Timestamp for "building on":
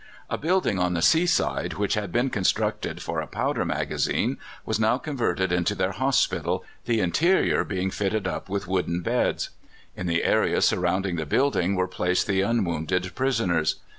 0.39-0.95